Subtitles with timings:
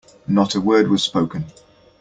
[0.27, 1.45] Not a word was spoken.